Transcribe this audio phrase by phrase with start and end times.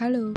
[0.00, 0.32] Halo,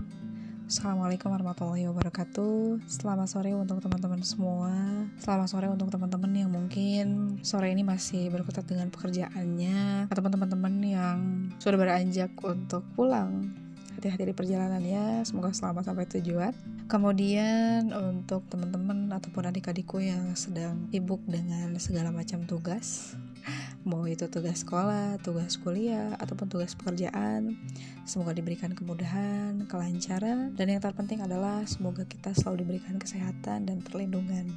[0.67, 2.83] Assalamualaikum warahmatullahi wabarakatuh.
[2.83, 4.75] Selamat sore untuk teman-teman semua.
[5.15, 11.19] Selamat sore untuk teman-teman yang mungkin sore ini masih berkutat dengan pekerjaannya Atau teman-teman yang
[11.63, 13.55] sudah beranjak untuk pulang.
[13.95, 16.51] Hati-hati di perjalanannya, semoga selamat sampai tujuan.
[16.91, 23.15] Kemudian untuk teman-teman ataupun adik-adikku yang sedang sibuk dengan segala macam tugas
[23.83, 27.59] mau itu tugas sekolah, tugas kuliah, ataupun tugas pekerjaan.
[28.07, 34.51] Semoga diberikan kemudahan, kelancaran, dan yang terpenting adalah semoga kita selalu diberikan kesehatan dan perlindungan.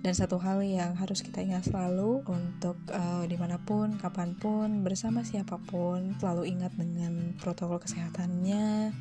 [0.00, 4.80] Dan satu hal yang harus kita ingat selalu untuk uh, di mana pun, kapan pun,
[4.80, 8.96] bersama siapa pun, selalu ingat dengan protokol kesehatannya.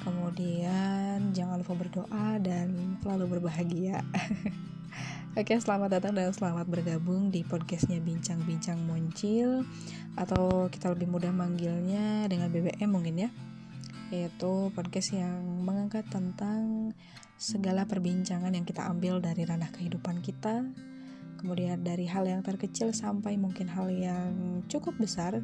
[0.00, 4.00] Kemudian jangan lupa berdoa dan selalu berbahagia.
[5.38, 9.62] Oke, selamat datang dan selamat bergabung di podcastnya Bincang-Bincang Moncil
[10.18, 13.30] Atau kita lebih mudah manggilnya dengan BBM mungkin ya.
[14.10, 16.90] Yaitu podcast yang mengangkat tentang
[17.38, 20.66] segala perbincangan yang kita ambil dari ranah kehidupan kita.
[21.38, 25.38] Kemudian dari hal yang terkecil sampai mungkin hal yang cukup besar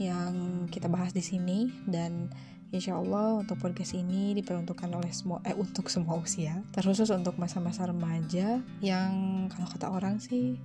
[0.00, 0.32] Yang
[0.72, 1.68] kita bahas di sini.
[1.84, 2.32] Dan
[2.72, 7.84] Insya Allah untuk podcast ini diperuntukkan oleh semua eh untuk semua usia, terkhusus untuk masa-masa
[7.84, 9.12] remaja yang
[9.52, 10.56] kalau kata orang sih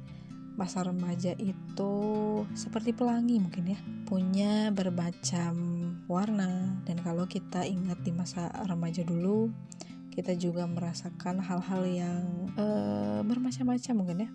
[0.55, 1.93] masa remaja itu
[2.55, 5.55] seperti pelangi mungkin ya, punya bermacam
[6.07, 6.79] warna.
[6.87, 9.51] Dan kalau kita ingat di masa remaja dulu
[10.15, 12.23] kita juga merasakan hal-hal yang
[12.55, 14.29] uh, bermacam-macam mungkin ya.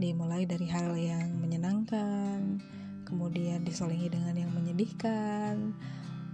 [0.00, 2.56] Dimulai dari hal yang menyenangkan
[3.04, 5.76] kemudian diselingi dengan yang menyedihkan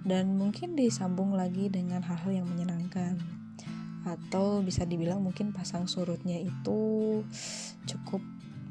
[0.09, 3.21] dan mungkin disambung lagi dengan hal-hal yang menyenangkan.
[4.09, 6.81] Atau bisa dibilang mungkin pasang surutnya itu
[7.85, 8.25] cukup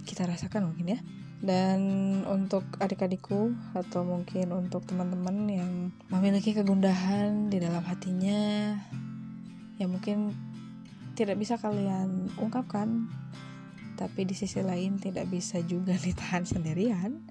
[0.10, 1.00] kita rasakan mungkin ya.
[1.38, 1.80] Dan
[2.26, 5.74] untuk adik-adikku atau mungkin untuk teman-teman yang
[6.10, 8.74] memiliki kegundahan di dalam hatinya
[9.78, 10.34] yang mungkin
[11.14, 13.06] tidak bisa kalian ungkapkan.
[13.94, 17.22] Tapi di sisi lain tidak bisa juga ditahan sendirian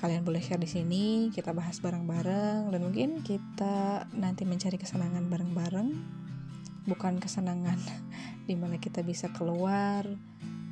[0.00, 5.88] kalian boleh share di sini kita bahas bareng-bareng dan mungkin kita nanti mencari kesenangan bareng-bareng.
[6.88, 7.76] Bukan kesenangan
[8.48, 10.08] di mana kita bisa keluar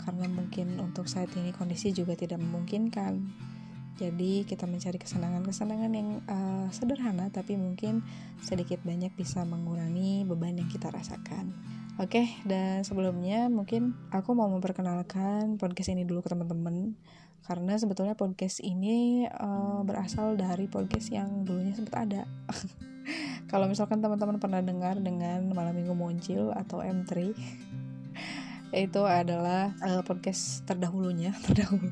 [0.01, 3.21] karena mungkin untuk saat ini kondisi juga tidak memungkinkan.
[4.01, 8.01] Jadi kita mencari kesenangan-kesenangan yang uh, sederhana tapi mungkin
[8.41, 11.53] sedikit banyak bisa mengurangi beban yang kita rasakan.
[11.99, 16.95] Oke, okay, dan sebelumnya mungkin aku mau memperkenalkan podcast ini dulu ke teman-teman
[17.45, 22.23] karena sebetulnya podcast ini uh, berasal dari podcast yang dulunya sempat ada.
[23.51, 27.33] Kalau misalkan teman-teman pernah dengar dengan Malam Minggu Moncil atau M3
[28.89, 31.89] itu adalah uh, podcast terdahulunya, terdahulu.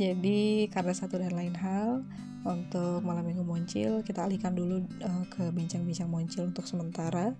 [0.00, 2.02] Jadi karena satu dan lain hal
[2.40, 7.36] untuk malam minggu moncil kita alihkan dulu uh, ke bincang-bincang moncil untuk sementara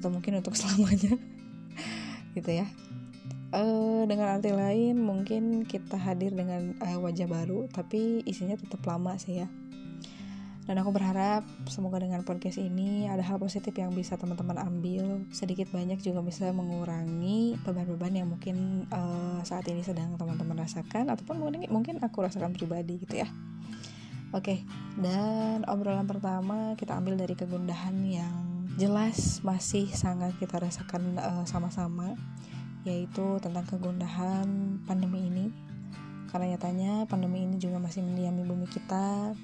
[0.00, 1.20] atau mungkin untuk selamanya
[2.32, 2.66] gitu ya
[3.52, 9.16] uh, dengan arti lain mungkin kita hadir dengan uh, wajah baru tapi isinya tetap lama
[9.16, 9.48] sih ya.
[10.68, 15.24] Dan aku berharap semoga dengan podcast ini ada hal positif yang bisa teman-teman ambil.
[15.32, 21.40] Sedikit banyak juga bisa mengurangi beban-beban yang mungkin uh, saat ini sedang teman-teman rasakan ataupun
[21.40, 23.28] mungkin mungkin aku rasakan pribadi gitu ya.
[24.36, 24.60] Oke,
[25.00, 32.12] dan obrolan pertama kita ambil dari kegundahan yang jelas masih sangat kita rasakan uh, sama-sama
[32.88, 34.48] yaitu tentang kegundahan
[34.88, 35.46] pandemi ini.
[36.32, 39.36] Karena nyatanya pandemi ini juga masih mendiami bumi kita.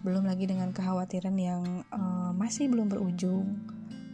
[0.00, 3.60] Belum lagi dengan kekhawatiran yang uh, masih belum berujung.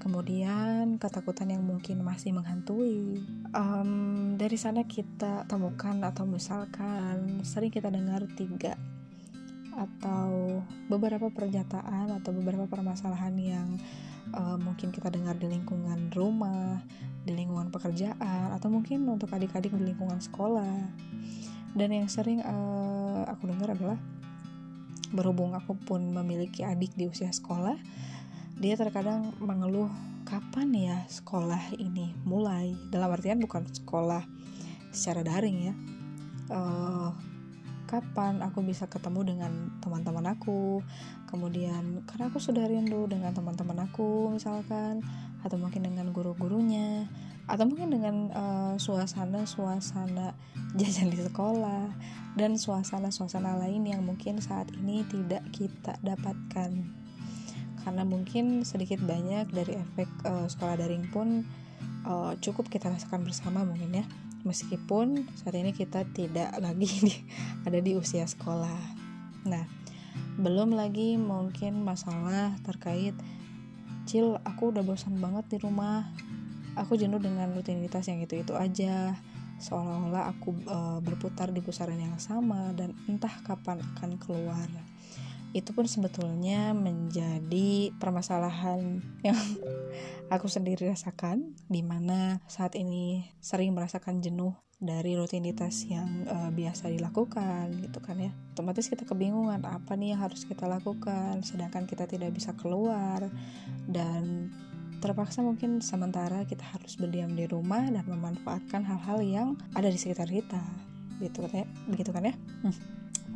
[0.02, 3.22] Kemudian ketakutan yang mungkin masih menghantui.
[3.54, 8.74] Um, dari sana kita temukan atau misalkan sering kita dengar tiga
[9.76, 13.68] atau beberapa pernyataan atau beberapa permasalahan yang
[14.60, 16.80] mungkin kita dengar di lingkungan rumah,
[17.26, 20.90] di lingkungan pekerjaan, atau mungkin untuk adik-adik di lingkungan sekolah.
[21.70, 23.98] Dan yang sering uh, aku dengar adalah
[25.10, 27.78] berhubung aku pun memiliki adik di usia sekolah,
[28.58, 29.90] dia terkadang mengeluh
[30.26, 32.74] kapan ya sekolah ini mulai.
[32.90, 34.22] Dalam artian bukan sekolah
[34.94, 35.74] secara daring ya.
[36.50, 37.10] Uh,
[37.90, 39.52] kapan aku bisa ketemu dengan
[39.82, 40.78] teman-teman aku.
[41.26, 45.02] Kemudian karena aku sudah rindu dengan teman-teman aku misalkan
[45.42, 47.10] atau mungkin dengan guru-gurunya
[47.50, 50.38] atau mungkin dengan uh, suasana-suasana
[50.78, 51.90] jajan di sekolah
[52.38, 56.70] dan suasana-suasana lain yang mungkin saat ini tidak kita dapatkan.
[57.82, 61.42] Karena mungkin sedikit banyak dari efek uh, sekolah daring pun
[62.06, 64.06] uh, cukup kita rasakan bersama mungkin ya
[64.42, 67.14] meskipun saat ini kita tidak lagi di,
[67.64, 68.80] ada di usia sekolah.
[69.48, 69.64] Nah,
[70.36, 73.16] belum lagi mungkin masalah terkait
[74.10, 76.02] Cil aku udah bosan banget di rumah.
[76.74, 79.14] Aku jenuh dengan rutinitas yang itu-itu aja.
[79.62, 84.66] Seolah-olah aku e, berputar di pusaran yang sama dan entah kapan akan keluar
[85.50, 89.38] itu pun sebetulnya menjadi permasalahan yang
[90.34, 96.88] aku sendiri rasakan di mana saat ini sering merasakan jenuh dari rutinitas yang uh, biasa
[96.88, 98.32] dilakukan gitu kan ya.
[98.56, 101.44] Otomatis kita kebingungan apa nih yang harus kita lakukan?
[101.44, 103.28] Sedangkan kita tidak bisa keluar
[103.90, 104.48] dan
[105.04, 110.30] terpaksa mungkin sementara kita harus berdiam di rumah dan memanfaatkan hal-hal yang ada di sekitar
[110.30, 110.62] kita.
[111.20, 112.34] Gitu kan ya begitu kan ya?
[112.64, 112.76] Hmm,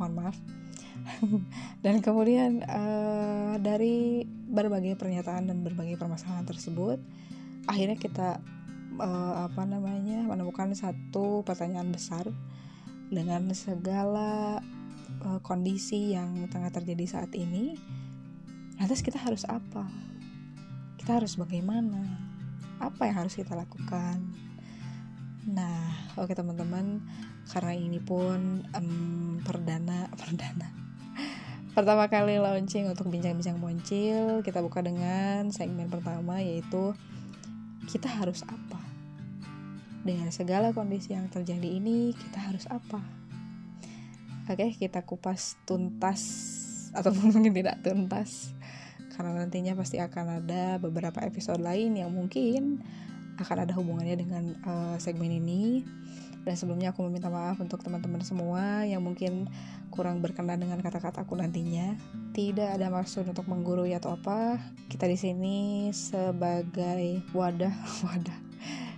[0.01, 0.64] mohon maaf
[1.85, 6.97] dan kemudian uh, dari berbagai pernyataan dan berbagai permasalahan tersebut
[7.65, 8.41] akhirnya kita
[8.99, 12.29] uh, apa namanya menemukan satu pertanyaan besar
[13.09, 14.61] dengan segala
[15.25, 17.77] uh, kondisi yang tengah terjadi saat ini.
[18.75, 19.87] Lantas kita harus apa?
[20.99, 22.01] Kita harus bagaimana?
[22.81, 24.19] Apa yang harus kita lakukan?
[25.45, 27.05] Nah oke teman-teman
[27.45, 30.84] karena ini pun um, perdana perdana
[31.75, 36.95] pertama kali launching untuk bincang-bincang moncil kita buka dengan segmen pertama yaitu
[37.91, 38.85] kita harus apa
[40.05, 43.01] dengan segala kondisi yang terjadi ini, kita harus apa?
[44.45, 46.21] Oke, kita kupas tuntas
[46.97, 48.53] ataupun mungkin tidak tuntas
[49.17, 52.83] karena nantinya pasti akan ada beberapa episode lain yang mungkin
[53.41, 55.87] akan ada hubungannya dengan uh, segmen ini
[56.45, 59.49] dan sebelumnya aku meminta maaf untuk teman-teman semua yang mungkin
[59.89, 61.97] kurang berkenan dengan kata-kataku nantinya.
[62.37, 64.61] Tidak ada maksud untuk menggurui atau apa.
[64.85, 67.73] Kita di sini sebagai wadah,
[68.05, 68.37] wadah.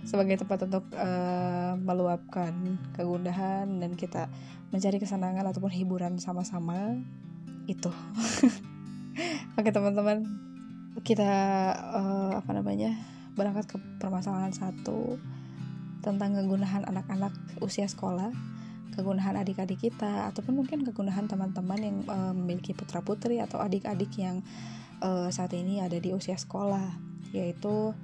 [0.04, 2.52] Sebagai tempat untuk uh, meluapkan
[2.92, 4.28] kegundahan dan kita
[4.68, 7.00] mencari kesenangan ataupun hiburan sama-sama.
[7.64, 7.88] Itu.
[9.58, 10.28] Oke teman-teman.
[11.00, 11.32] Kita
[11.96, 12.92] uh, apa namanya
[13.32, 15.16] berangkat ke permasalahan satu
[16.00, 18.30] tentang kegundahan anak-anak usia sekolah
[18.98, 24.42] kegundahan adik-adik kita ataupun mungkin kegundahan teman-teman yang uh, memiliki putra putri atau adik-adik yang
[24.98, 26.98] uh, saat ini ada di usia sekolah
[27.30, 27.94] yaitu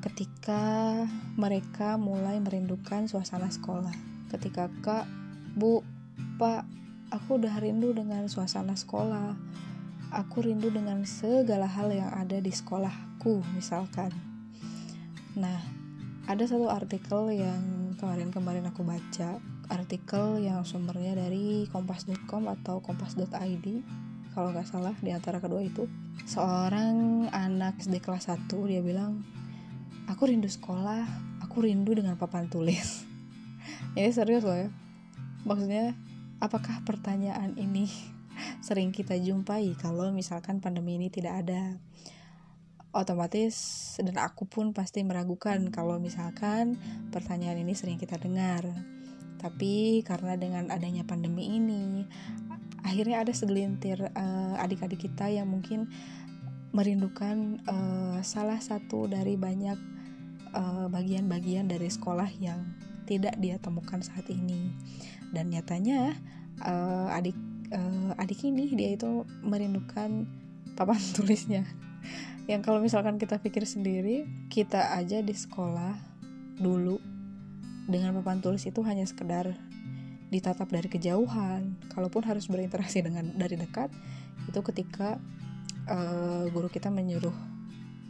[0.00, 3.92] ketika mereka mulai merindukan suasana sekolah.
[4.30, 5.04] Ketika kak,
[5.58, 5.82] bu,
[6.38, 6.64] pak,
[7.10, 9.34] aku udah rindu dengan suasana sekolah.
[10.08, 14.08] Aku rindu dengan segala hal yang ada di sekolahku, misalkan.
[15.36, 15.60] Nah,
[16.28, 19.40] ada satu artikel yang kemarin-kemarin aku baca,
[19.72, 23.66] artikel yang sumbernya dari kompas.com atau kompas.id,
[24.36, 25.88] kalau nggak salah di antara kedua itu.
[26.28, 29.24] Seorang anak SD kelas 1 dia bilang,
[30.04, 31.08] aku rindu sekolah
[31.40, 33.08] aku rindu dengan papan tulis.
[33.96, 34.68] Ini serius loh ya.
[35.48, 35.96] Maksudnya
[36.44, 37.88] apakah pertanyaan ini
[38.66, 41.80] sering kita jumpai kalau misalkan pandemi ini tidak ada
[42.98, 43.54] otomatis
[44.02, 46.74] dan aku pun pasti meragukan kalau misalkan
[47.14, 48.66] pertanyaan ini sering kita dengar.
[49.38, 52.02] Tapi karena dengan adanya pandemi ini
[52.82, 55.86] akhirnya ada segelintir uh, adik-adik kita yang mungkin
[56.74, 59.78] merindukan uh, salah satu dari banyak
[60.48, 62.64] Eh, bagian-bagian dari sekolah yang
[63.04, 64.72] tidak dia temukan saat ini.
[65.28, 66.16] Dan nyatanya
[66.64, 67.36] uh, adik
[67.68, 70.24] uh, adik ini dia itu merindukan
[70.72, 71.68] papan tulisnya
[72.48, 75.94] yang kalau misalkan kita pikir sendiri kita aja di sekolah
[76.58, 76.98] dulu
[77.88, 79.52] dengan papan tulis itu hanya sekedar
[80.28, 83.92] ditatap dari kejauhan kalaupun harus berinteraksi dengan dari dekat
[84.48, 85.20] itu ketika
[85.88, 87.32] uh, guru kita menyuruh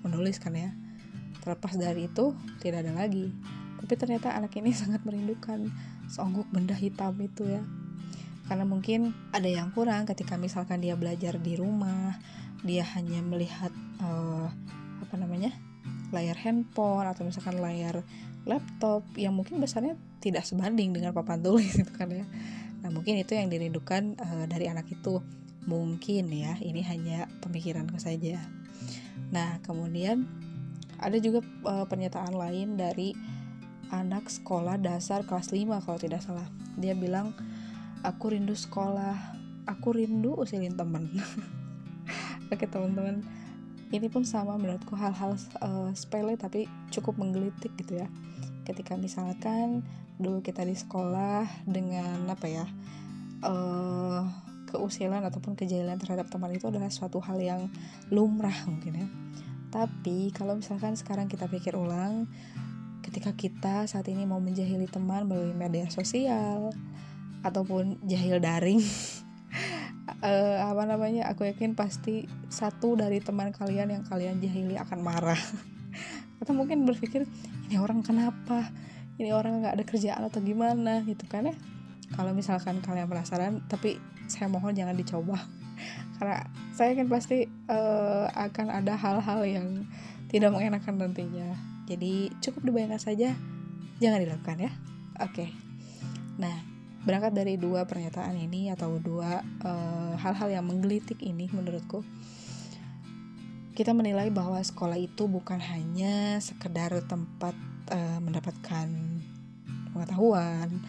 [0.02, 0.70] menulis kan ya
[1.48, 3.30] Terlepas dari itu, tidak ada lagi.
[3.80, 5.70] Tapi ternyata anak ini sangat merindukan
[6.10, 7.62] seonggok benda hitam itu ya.
[8.48, 12.16] Karena mungkin ada yang kurang ketika misalkan dia belajar di rumah,
[12.64, 14.48] dia hanya melihat uh,
[15.02, 15.54] apa namanya?
[16.08, 18.00] layar handphone atau misalkan layar
[18.48, 19.92] laptop yang mungkin besarnya
[20.24, 22.24] tidak sebanding dengan papan tulis itu kan ya.
[22.80, 25.20] Nah, mungkin itu yang dirindukan uh, dari anak itu.
[25.68, 28.40] Mungkin ya, ini hanya pemikiranku saja.
[29.28, 30.24] Nah, kemudian
[30.96, 33.12] ada juga uh, pernyataan lain dari
[33.92, 36.48] anak sekolah dasar kelas 5 kalau tidak salah.
[36.80, 37.36] Dia bilang,
[38.00, 39.36] "Aku rindu sekolah,
[39.68, 41.12] aku rindu usilin temen."
[42.52, 43.20] Oke, teman-teman.
[43.88, 48.08] Ini pun sama menurutku hal-hal uh, sepele tapi cukup menggelitik gitu ya.
[48.68, 49.86] Ketika misalkan
[50.20, 52.66] dulu kita di sekolah dengan apa ya?
[53.38, 54.28] Uh,
[54.68, 57.72] keusilan ataupun kejahilan terhadap teman itu adalah suatu hal yang
[58.12, 59.08] lumrah mungkin ya
[59.68, 62.24] tapi kalau misalkan sekarang kita pikir ulang,
[63.04, 66.72] ketika kita saat ini mau menjahili teman melalui media sosial
[67.44, 68.80] ataupun jahil daring,
[70.22, 71.30] uh, apa namanya?
[71.32, 75.38] Aku yakin pasti satu dari teman kalian yang kalian jahili akan marah.
[76.40, 77.26] Atau mungkin berpikir
[77.68, 78.70] ini orang kenapa?
[79.18, 81.02] Ini orang nggak ada kerjaan atau gimana?
[81.02, 81.56] Gitu kan ya.
[82.14, 83.98] Kalau misalkan kalian penasaran tapi
[84.30, 85.42] saya mohon jangan dicoba.
[86.16, 89.66] Karena saya yakin pasti uh, akan ada hal-hal yang
[90.30, 91.58] tidak mengenakan nantinya.
[91.90, 93.34] Jadi cukup dibayangkan saja
[93.98, 94.72] jangan dilakukan ya.
[95.18, 95.34] Oke.
[95.34, 95.50] Okay.
[96.38, 96.67] nah
[97.08, 102.04] berangkat dari dua pernyataan ini atau dua eh, hal-hal uh, yang menggelitik ini menurutku
[103.72, 107.54] kita menilai bahwa sekolah itu bukan hanya sekedar tempat
[107.94, 108.90] uh, mendapatkan
[109.94, 110.82] pengetahuan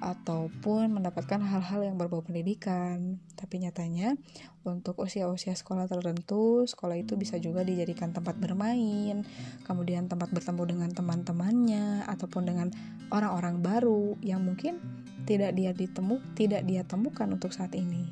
[0.00, 3.20] ataupun mendapatkan hal-hal yang berbau pendidikan.
[3.36, 4.16] Tapi nyatanya
[4.64, 9.24] untuk usia-usia sekolah tertentu, sekolah itu bisa juga dijadikan tempat bermain,
[9.68, 12.68] kemudian tempat bertemu dengan teman-temannya ataupun dengan
[13.12, 14.80] orang-orang baru yang mungkin
[15.26, 18.06] tidak dia ditemu tidak dia temukan untuk saat ini.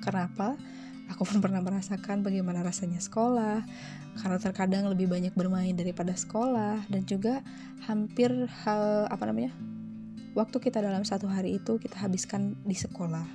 [0.00, 0.56] Kenapa?
[1.12, 3.66] Aku pun pernah merasakan bagaimana rasanya sekolah,
[4.18, 7.42] karena terkadang lebih banyak bermain daripada sekolah dan juga
[7.86, 8.30] hampir
[8.64, 9.54] hal apa namanya
[10.34, 13.26] waktu kita dalam satu hari itu kita habiskan di sekolah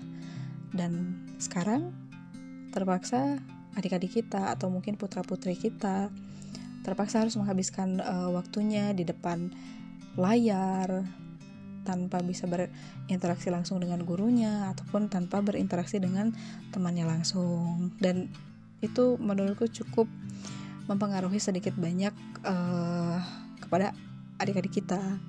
[0.75, 1.95] dan sekarang
[2.75, 3.39] terpaksa
[3.75, 6.11] adik-adik kita atau mungkin putra-putri kita
[6.83, 9.51] terpaksa harus menghabiskan uh, waktunya di depan
[10.15, 11.03] layar
[11.85, 16.33] tanpa bisa berinteraksi langsung dengan gurunya ataupun tanpa berinteraksi dengan
[16.73, 17.93] temannya langsung.
[18.01, 18.33] Dan
[18.81, 20.09] itu menurutku cukup
[20.89, 22.11] mempengaruhi sedikit banyak
[22.43, 23.21] uh,
[23.61, 23.93] kepada
[24.41, 25.21] adik-adik kita.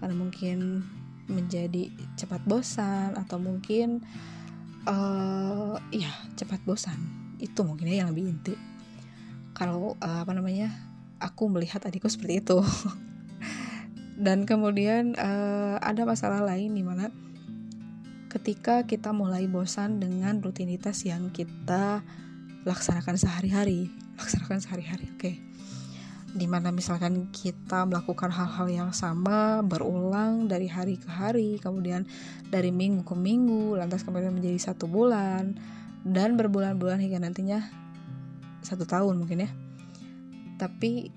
[0.00, 0.82] Karena mungkin
[1.30, 4.02] menjadi cepat bosan atau mungkin
[4.88, 6.96] uh, ya cepat bosan.
[7.38, 8.56] Itu mungkin ya yang lebih inti.
[9.52, 10.72] Kalau uh, apa namanya
[11.22, 12.58] aku melihat adikku seperti itu
[14.22, 17.10] dan kemudian uh, ada masalah lain di mana
[18.30, 22.06] ketika kita mulai bosan dengan rutinitas yang kita
[22.62, 25.18] laksanakan sehari-hari laksanakan sehari-hari oke.
[25.18, 25.36] Okay
[26.32, 32.08] di mana misalkan kita melakukan hal-hal yang sama berulang dari hari ke hari kemudian
[32.48, 35.60] dari minggu ke minggu lantas kemudian menjadi satu bulan
[36.08, 37.60] dan berbulan-bulan hingga nantinya
[38.64, 39.50] satu tahun mungkin ya.
[40.56, 41.12] Tapi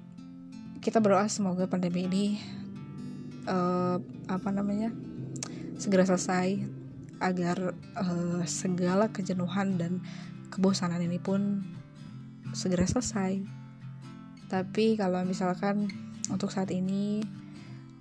[0.84, 2.26] kita berdoa semoga pandemi ini
[3.46, 3.98] uh,
[4.30, 4.94] apa namanya
[5.78, 6.62] segera selesai
[7.20, 10.04] agar uh, segala kejenuhan dan
[10.52, 11.64] kebosanan ini pun
[12.52, 13.44] segera selesai.
[14.52, 15.90] Tapi kalau misalkan
[16.30, 17.24] untuk saat ini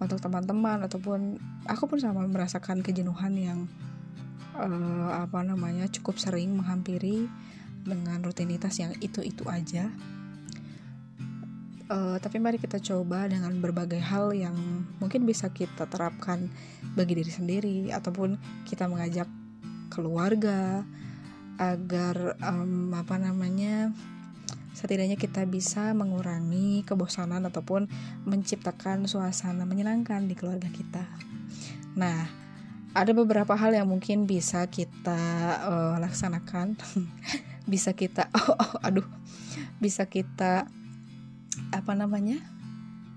[0.03, 1.39] untuk teman-teman ataupun
[1.71, 3.61] aku pun sama merasakan kejenuhan yang
[4.59, 7.31] uh, apa namanya cukup sering menghampiri
[7.85, 9.89] dengan rutinitas yang itu-itu aja
[11.95, 14.57] uh, tapi mari kita coba dengan berbagai hal yang
[14.99, 16.51] mungkin bisa kita terapkan
[16.99, 18.35] bagi diri sendiri ataupun
[18.67, 19.31] kita mengajak
[19.95, 20.83] keluarga
[21.55, 23.95] agar um, apa namanya
[24.75, 27.87] setidaknya kita bisa mengurangi kebosanan ataupun
[28.27, 31.07] menciptakan suasana menyenangkan di keluarga kita.
[31.95, 32.27] Nah,
[32.91, 35.23] ada beberapa hal yang mungkin bisa kita
[35.63, 36.75] uh, laksanakan,
[37.73, 39.07] bisa kita, oh, oh, aduh,
[39.79, 40.67] bisa kita
[41.85, 42.41] apa namanya,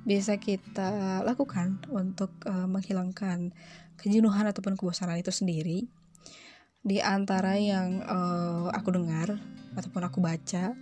[0.04, 3.56] bisa kita lakukan untuk uh, menghilangkan
[3.96, 5.88] kejenuhan ataupun kebosanan itu sendiri.
[6.84, 9.40] Di antara yang uh, aku dengar
[9.80, 10.76] ataupun aku baca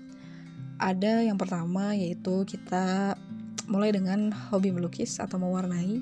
[0.81, 3.13] ada yang pertama yaitu kita
[3.69, 6.01] mulai dengan hobi melukis atau mewarnai.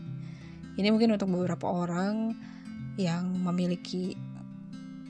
[0.79, 2.31] Ini mungkin untuk beberapa orang
[2.95, 4.15] yang memiliki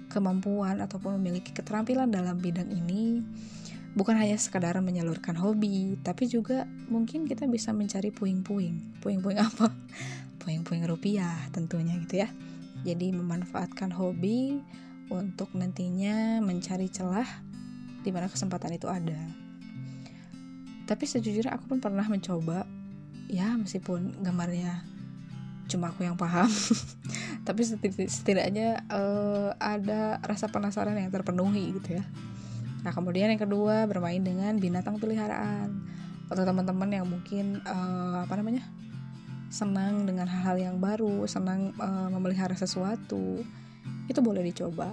[0.09, 3.21] kemampuan ataupun memiliki keterampilan dalam bidang ini
[3.93, 9.01] bukan hanya sekadar menyalurkan hobi, tapi juga mungkin kita bisa mencari puing-puing.
[9.01, 9.69] Puing-puing apa?
[10.41, 12.29] Puing-puing rupiah tentunya gitu ya.
[12.83, 14.59] Jadi memanfaatkan hobi
[15.07, 17.27] untuk nantinya mencari celah
[18.03, 19.43] di mana kesempatan itu ada
[20.83, 22.67] tapi sejujurnya aku pun pernah mencoba
[23.31, 24.83] ya meskipun gambarnya
[25.71, 26.51] cuma aku yang paham
[27.47, 27.63] tapi
[28.07, 32.05] setidaknya uh, ada rasa penasaran yang terpenuhi gitu ya
[32.83, 35.83] nah kemudian yang kedua bermain dengan binatang peliharaan.
[36.27, 38.67] Atau teman-teman yang mungkin uh, apa namanya
[39.53, 43.43] senang dengan hal-hal yang baru senang uh, memelihara sesuatu
[44.09, 44.91] itu boleh dicoba.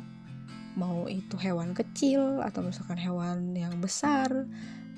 [0.79, 4.47] Mau itu hewan kecil atau misalkan hewan yang besar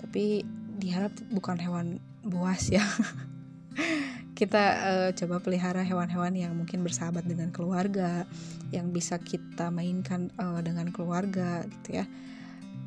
[0.03, 0.45] tapi
[0.83, 1.87] diharap bukan hewan
[2.27, 2.83] buas ya.
[4.39, 8.27] Kita uh, coba pelihara hewan-hewan yang mungkin bersahabat dengan keluarga
[8.75, 12.05] yang bisa kita mainkan uh, dengan keluarga gitu ya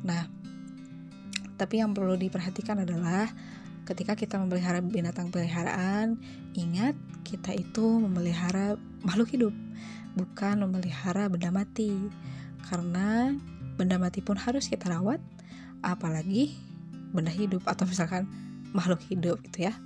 [0.06, 0.28] nah
[1.56, 3.28] tapi yang perlu diperhatikan adalah
[3.88, 6.20] ketika kita memelihara binatang peliharaan
[6.52, 8.76] ingat kita itu memelihara
[9.06, 9.54] makhluk hidup
[10.16, 11.92] bukan memelihara benda mati.
[12.66, 13.30] Karena
[13.76, 15.20] benda mati pun harus kita rawat
[15.84, 16.56] apalagi
[17.12, 18.26] benda hidup atau misalkan
[18.72, 19.76] makhluk hidup gitu ya.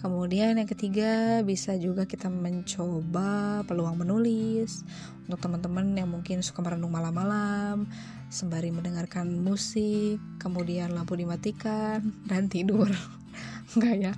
[0.00, 4.82] Kemudian yang ketiga bisa juga kita mencoba peluang menulis.
[5.28, 7.86] Untuk teman-teman yang mungkin suka merenung malam-malam
[8.32, 12.88] sembari mendengarkan musik, kemudian lampu dimatikan dan tidur.
[13.76, 14.12] Enggak ya?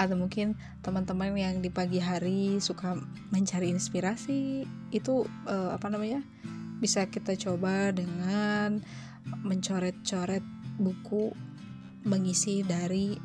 [0.00, 2.96] Atau mungkin teman-teman yang di pagi hari suka
[3.28, 6.24] mencari inspirasi itu uh, apa namanya?
[6.80, 8.80] Bisa kita coba dengan
[9.44, 10.40] mencoret-coret
[10.80, 11.36] buku
[12.08, 13.20] mengisi dari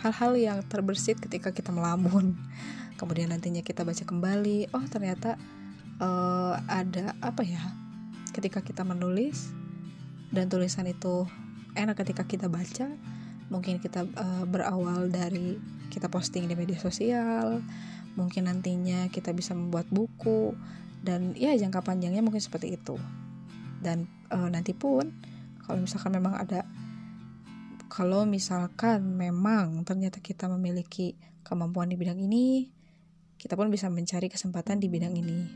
[0.00, 2.38] hal-hal yang terbersit ketika kita melamun
[3.00, 5.34] kemudian nantinya kita baca kembali oh ternyata
[5.98, 7.60] uh, ada apa ya
[8.32, 9.50] ketika kita menulis
[10.32, 11.26] dan tulisan itu
[11.76, 12.90] enak ketika kita baca
[13.46, 15.58] mungkin kita uh, berawal dari
[15.92, 17.62] kita posting di media sosial
[18.18, 20.56] mungkin nantinya kita bisa membuat buku
[21.04, 22.98] dan ya jangka panjangnya mungkin seperti itu
[23.84, 25.14] dan uh, nanti pun
[25.62, 26.66] kalau misalkan memang ada
[27.86, 31.14] kalau misalkan memang ternyata kita memiliki
[31.46, 32.68] kemampuan di bidang ini,
[33.38, 35.46] kita pun bisa mencari kesempatan di bidang ini.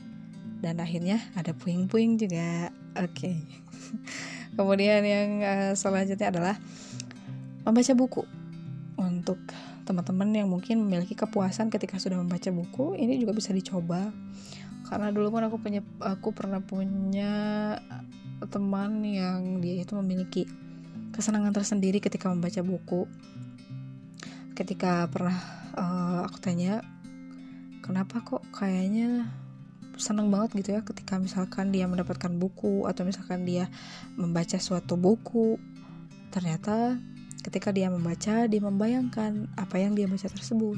[0.61, 2.71] Dan akhirnya ada puing-puing juga.
[2.97, 3.13] Oke.
[3.13, 3.39] Okay.
[4.55, 6.57] Kemudian yang uh, selanjutnya adalah
[7.63, 8.23] membaca buku.
[9.01, 9.41] Untuk
[9.89, 14.13] teman-teman yang mungkin memiliki kepuasan ketika sudah membaca buku, ini juga bisa dicoba.
[14.87, 17.33] Karena dulu pun aku punya aku pernah punya
[18.49, 20.49] teman yang dia itu memiliki
[21.13, 23.07] kesenangan tersendiri ketika membaca buku.
[24.55, 25.39] Ketika pernah
[25.77, 26.85] uh, aku tanya,
[27.81, 29.31] kenapa kok kayaknya
[30.01, 33.69] seneng banget gitu ya ketika misalkan dia mendapatkan buku atau misalkan dia
[34.17, 35.61] membaca suatu buku
[36.35, 36.97] ternyata
[37.45, 40.77] ketika dia membaca dia membayangkan apa yang dia baca tersebut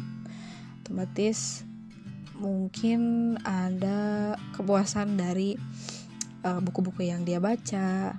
[0.83, 1.65] otomatis
[2.37, 5.55] mungkin ada kepuasan dari
[6.43, 8.19] eh, buku-buku uh, yang dia baca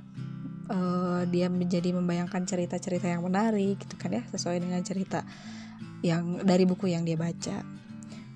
[0.71, 5.27] uh, dia menjadi membayangkan cerita-cerita yang menarik gitu kan ya sesuai dengan cerita
[6.03, 7.63] yang dari buku yang dia baca.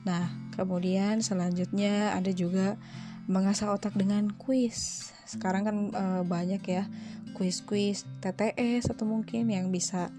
[0.08, 2.76] Nah, kemudian selanjutnya ada juga
[3.30, 5.12] mengasah otak dengan kuis.
[5.30, 6.84] Sekarang kan uh, banyak ya
[7.38, 10.10] kuis-kuis TTS atau mungkin yang bisa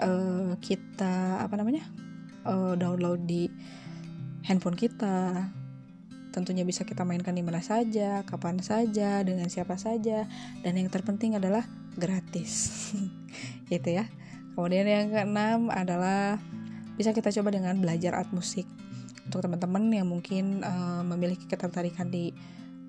[0.00, 1.84] uh, kita apa namanya?
[2.44, 3.48] Uh, download di
[4.44, 5.48] handphone kita
[6.34, 10.26] tentunya bisa kita mainkan di mana saja, kapan saja, dengan siapa saja,
[10.66, 11.62] dan yang terpenting adalah
[11.94, 12.90] gratis.
[13.70, 14.10] gitu ya.
[14.58, 16.42] Kemudian yang keenam adalah
[16.98, 18.66] bisa kita coba dengan belajar art musik.
[19.24, 22.30] Untuk teman-teman yang mungkin uh, memiliki ketertarikan di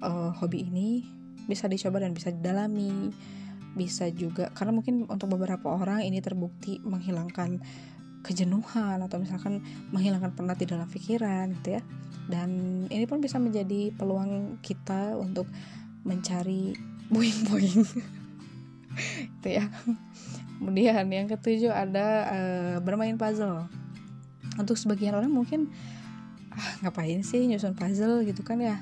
[0.03, 1.07] uh, hobi ini,
[1.47, 3.13] bisa dicoba dan bisa didalami.
[3.75, 7.59] Bisa juga karena mungkin untuk beberapa orang ini terbukti menghilangkan
[8.25, 9.61] kejenuhan atau misalkan
[9.93, 11.81] menghilangkan penat di dalam pikiran gitu ya.
[12.25, 12.49] Dan
[12.89, 15.45] ini pun bisa menjadi peluang kita untuk
[16.01, 16.73] mencari
[17.13, 17.85] puing-puing
[19.37, 19.69] itu ya.
[20.57, 23.69] Kemudian yang ketujuh ada uh, bermain puzzle.
[24.55, 25.69] Untuk sebagian orang mungkin
[26.55, 28.23] ah, ngapain sih nyusun puzzle?
[28.25, 28.79] Gitu kan ya.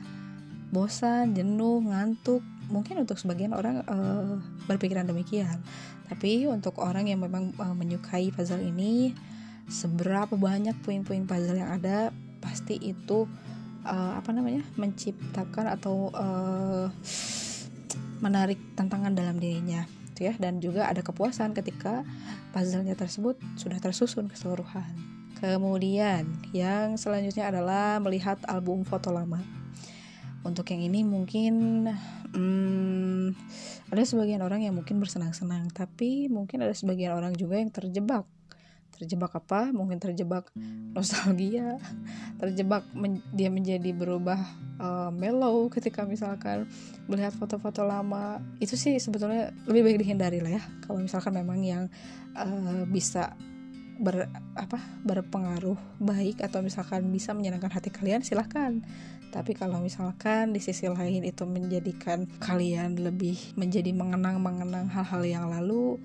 [0.73, 2.41] Bosan jenuh ngantuk.
[2.71, 5.62] Mungkin untuk sebagian orang uh, berpikiran demikian.
[6.07, 9.13] Tapi untuk orang yang memang uh, menyukai puzzle ini
[9.67, 12.12] seberapa banyak puing-puing puzzle yang ada
[12.43, 13.27] pasti itu
[13.88, 16.88] uh, apa namanya menciptakan atau uh,
[18.23, 19.83] menarik tantangan dalam dirinya
[20.13, 20.33] gitu ya.
[20.39, 22.07] Dan juga ada kepuasan ketika
[22.55, 25.12] puzzle-nya tersebut sudah tersusun keseluruhan
[25.43, 26.23] kemudian
[26.56, 29.43] yang selanjutnya adalah melihat album foto lama.
[30.43, 31.88] Untuk yang ini mungkin
[32.32, 33.36] hmm,
[33.91, 38.23] ada sebagian orang yang mungkin bersenang-senang tapi mungkin ada sebagian orang juga yang terjebak.
[38.95, 39.67] Terjebak apa?
[39.75, 40.47] Mungkin terjebak
[40.95, 41.75] nostalgia
[42.39, 44.39] terjebak men dia menjadi berubah
[44.79, 46.71] uh, mellow ketika misalkan
[47.12, 48.39] melihat foto-foto lama.
[48.63, 51.84] Itu sih sebetulnya lebih baik dihindari lah ya kalau misalkan memang yang
[52.36, 53.36] uh, bisa
[53.99, 58.82] ber apa berpengaruh baik atau misalkan bisa menyenangkan hati kalian silahkan.
[59.34, 65.45] Tapi kalau misalkan di sisi lain itu menjadikan kalian lebih menjadi mengenang mengenang hal-hal yang
[65.49, 65.97] lalu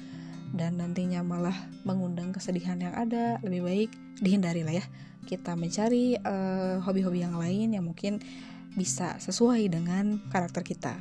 [0.57, 3.91] dan nantinya malah mengundang kesedihan yang ada lebih baik
[4.25, 4.85] dihindari lah ya.
[5.29, 8.25] Kita mencari uh, hobi-hobi yang lain yang mungkin
[8.73, 10.97] bisa sesuai dengan karakter kita.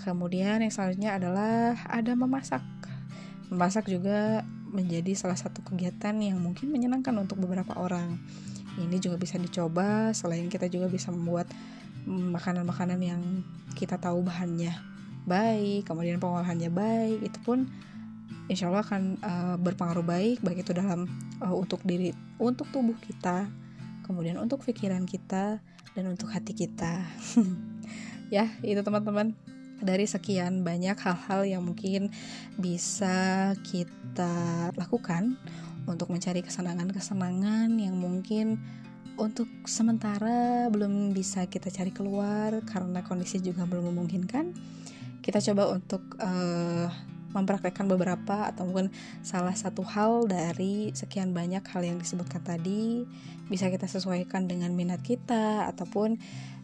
[0.00, 2.64] Kemudian yang selanjutnya adalah ada memasak.
[3.48, 8.18] Memasak juga menjadi salah satu kegiatan yang mungkin menyenangkan untuk beberapa orang.
[8.78, 11.50] Ini juga bisa dicoba selain kita juga bisa membuat
[12.08, 13.22] makanan-makanan yang
[13.76, 14.72] kita tahu bahannya
[15.28, 17.68] baik kemudian pengolahannya baik itu pun
[18.48, 21.04] insya Allah akan uh, berpengaruh baik baik itu dalam
[21.44, 23.46] uh, untuk diri untuk tubuh kita
[24.08, 25.62] kemudian untuk pikiran kita
[25.94, 27.06] dan untuk hati kita.
[28.30, 29.34] Ya itu teman-teman
[29.80, 32.12] dari sekian banyak hal-hal yang mungkin
[32.56, 35.36] bisa kita lakukan
[35.88, 38.60] untuk mencari kesenangan-kesenangan yang mungkin
[39.20, 44.56] untuk sementara belum bisa kita cari keluar karena kondisi juga belum memungkinkan.
[45.20, 46.88] Kita coba untuk uh,
[47.30, 48.90] mempraktekkan beberapa atau mungkin
[49.22, 53.06] salah satu hal dari sekian banyak hal yang disebutkan tadi
[53.50, 56.18] bisa kita sesuaikan dengan minat kita ataupun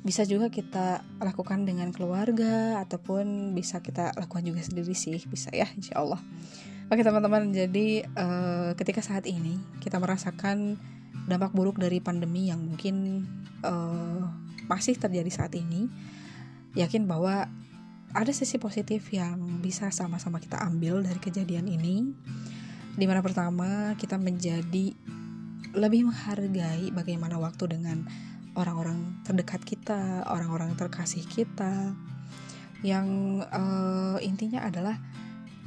[0.07, 5.67] bisa juga kita lakukan dengan keluarga ataupun bisa kita lakukan juga sendiri sih bisa ya
[5.75, 6.23] insya Allah.
[6.87, 10.79] Oke teman-teman jadi uh, ketika saat ini kita merasakan
[11.27, 13.27] dampak buruk dari pandemi yang mungkin
[13.67, 14.23] uh,
[14.71, 15.91] masih terjadi saat ini
[16.79, 17.51] yakin bahwa
[18.17, 22.17] ada sisi positif yang bisa sama-sama kita ambil dari kejadian ini
[22.97, 24.97] di mana pertama kita menjadi
[25.77, 28.09] lebih menghargai bagaimana waktu dengan
[28.57, 31.93] orang-orang terdekat kita, orang-orang terkasih kita.
[32.81, 33.09] Yang
[33.53, 34.97] uh, intinya adalah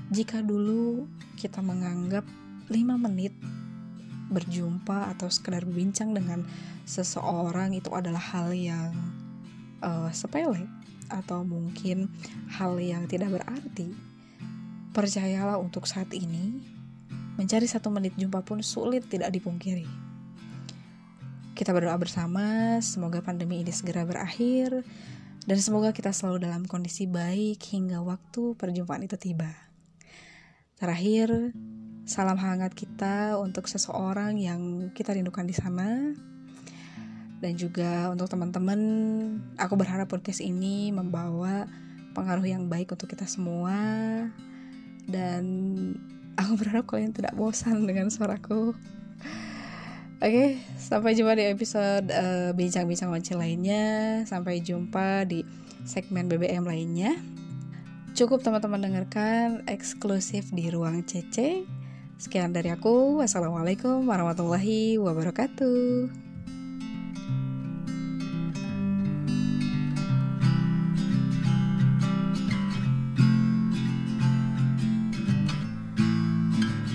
[0.09, 1.05] jika dulu
[1.38, 2.25] kita menganggap
[2.73, 3.38] 5 menit
[4.33, 6.45] berjumpa atau sekedar berbincang dengan
[6.89, 8.93] seseorang itu adalah hal yang
[9.85, 10.65] uh, sepele
[11.10, 12.08] atau mungkin
[12.54, 13.91] hal yang tidak berarti.
[14.93, 16.62] Percayalah untuk saat ini,
[17.38, 19.86] mencari satu menit jumpa pun sulit tidak dipungkiri.
[21.58, 24.86] Kita berdoa bersama, semoga pandemi ini segera berakhir,
[25.43, 29.52] dan semoga kita selalu dalam kondisi baik hingga waktu perjumpaan itu tiba.
[30.80, 31.52] Terakhir,
[32.08, 36.15] salam hangat kita untuk seseorang yang kita rindukan di sana.
[37.39, 38.80] Dan juga untuk teman-teman,
[39.56, 41.67] aku berharap podcast ini membawa
[42.12, 43.75] pengaruh yang baik untuk kita semua.
[45.08, 45.43] Dan
[46.36, 48.75] aku berharap kalian tidak bosan dengan suaraku.
[50.19, 53.84] Oke, sampai jumpa di episode uh, bincang-bincang uh, lainnya.
[54.28, 55.47] Sampai jumpa di
[55.88, 57.15] segmen BBM lainnya.
[58.19, 61.63] Cukup teman-teman dengarkan eksklusif di ruang CC.
[62.19, 63.23] Sekian dari aku.
[63.23, 66.28] Wassalamualaikum warahmatullahi wabarakatuh.